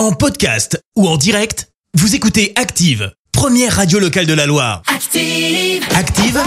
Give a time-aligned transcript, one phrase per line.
[0.00, 4.80] En podcast ou en direct, vous écoutez Active, première radio locale de la Loire.
[4.86, 5.84] Active.
[5.94, 6.40] Active,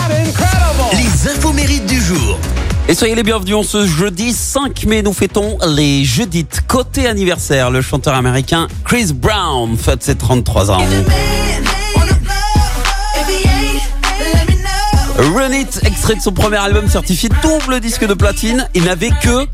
[0.93, 2.39] les infos mérites du jour.
[2.87, 7.05] Et soyez les bienvenus, on ce jeudi 5 mai, nous fêtons les jeudis de côté
[7.05, 7.69] anniversaire.
[7.69, 10.79] Le chanteur américain Chris Brown fête ses 33 ans.
[15.19, 18.67] Run It, extrait de son premier album certifié double disque de platine.
[18.73, 19.45] Il n'avait que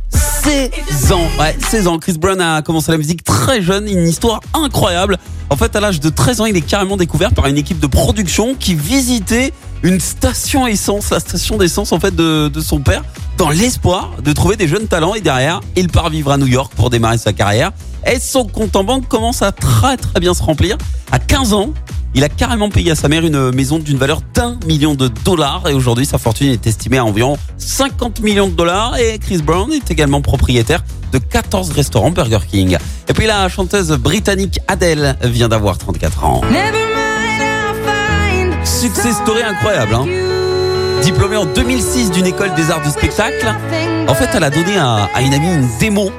[0.43, 1.27] 16 ans.
[1.39, 1.99] Ouais, 16 ans.
[1.99, 5.17] Chris Brown a commencé la musique très jeune, une histoire incroyable.
[5.49, 7.87] En fait, à l'âge de 13 ans, il est carrément découvert par une équipe de
[7.87, 9.51] production qui visitait
[9.83, 13.03] une station essence, la station d'essence en fait de, de son père,
[13.37, 15.13] dans l'espoir de trouver des jeunes talents.
[15.15, 17.71] Et derrière, il part vivre à New York pour démarrer sa carrière.
[18.05, 20.77] Et son compte en banque commence à très très bien se remplir.
[21.11, 21.73] À 15 ans,
[22.15, 25.63] il a carrément payé à sa mère une maison d'une valeur d'un million de dollars
[25.69, 29.71] et aujourd'hui sa fortune est estimée à environ 50 millions de dollars et Chris Brown
[29.71, 32.77] est également propriétaire de 14 restaurants Burger King.
[33.07, 36.41] Et puis la chanteuse britannique Adele vient d'avoir 34 ans.
[38.63, 40.05] Success story incroyable hein.
[41.03, 43.47] Diplômée en 2006 d'une école des arts du spectacle,
[44.07, 46.11] en fait elle a donné à, à une amie une démo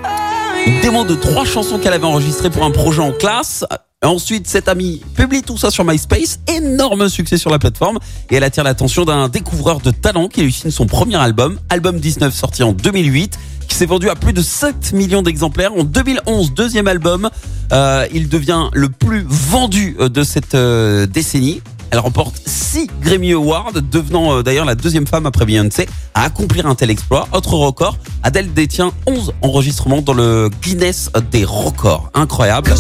[0.66, 3.64] une démo de trois chansons qu'elle avait enregistrées pour un projet en classe.
[4.02, 7.98] Ensuite, cette amie publie tout ça sur MySpace, énorme succès sur la plateforme,
[8.30, 12.00] et elle attire l'attention d'un découvreur de talent qui lui signe son premier album, album
[12.00, 15.74] 19 sorti en 2008, qui s'est vendu à plus de 7 millions d'exemplaires.
[15.74, 17.28] En 2011, deuxième album,
[17.72, 21.60] euh, il devient le plus vendu euh, de cette euh, décennie.
[21.90, 26.64] Elle remporte 6 Grammy Awards, devenant euh, d'ailleurs la deuxième femme après Beyoncé à accomplir
[26.64, 27.28] un tel exploit.
[27.32, 32.10] Autre record, Adele détient 11 enregistrements dans le Guinness des records.
[32.14, 32.72] Incroyable.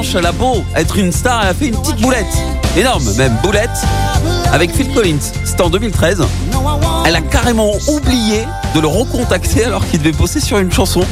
[0.00, 2.26] Elle a beau être une star, elle a fait une petite boulette.
[2.76, 3.68] Énorme, même boulette.
[4.52, 5.18] Avec Phil Collins.
[5.44, 6.22] C'était en 2013.
[7.04, 8.44] Elle a carrément oublié
[8.76, 11.04] de le recontacter alors qu'il devait bosser sur une chanson.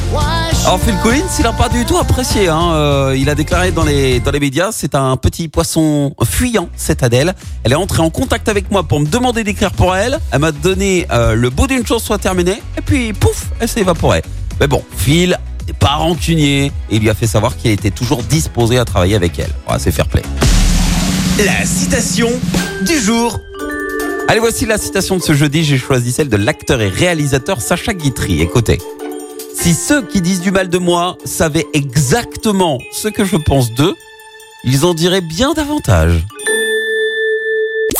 [0.65, 2.47] Alors Phil Collins, il n'a pas du tout apprécié.
[2.47, 2.71] Hein.
[2.71, 7.03] Euh, il a déclaré dans les, dans les médias, c'est un petit poisson fuyant, cette
[7.03, 7.35] Adèle.
[7.65, 10.17] Elle est entrée en contact avec moi pour me demander d'écrire pour elle.
[10.31, 12.61] Elle m'a donné euh, le bout d'une chose soit terminé.
[12.77, 14.21] Et puis, pouf, elle s'est évaporée.
[14.61, 15.37] Mais bon, Phil
[15.67, 19.15] n'est pas rancunier et il lui a fait savoir qu'il était toujours disposé à travailler
[19.15, 19.51] avec elle.
[19.69, 20.21] Ouais, c'est fair play.
[21.45, 22.29] La citation
[22.85, 23.39] du jour.
[24.27, 25.63] Allez, voici la citation de ce jeudi.
[25.63, 28.41] J'ai choisi celle de l'acteur et réalisateur Sacha Guitry.
[28.41, 28.79] Écoutez.
[29.55, 33.95] Si ceux qui disent du mal de moi savaient exactement ce que je pense d'eux,
[34.63, 36.25] ils en diraient bien davantage.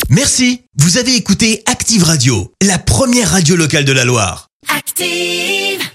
[0.10, 4.50] Merci, vous avez écouté Active Radio, la première radio locale de la Loire.
[4.76, 5.88] Active.